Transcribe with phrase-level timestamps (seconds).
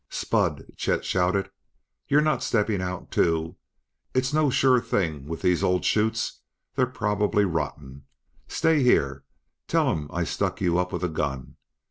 [0.09, 1.51] "Spud!" Chet shouted.
[2.07, 3.57] "You're not stepping out too!
[4.15, 6.39] It's no sure thing with these old 'chutes;
[6.73, 8.05] they're probably rotten!
[8.47, 9.25] Stay here!
[9.67, 11.55] Tell 'em I stuck you up with a gun!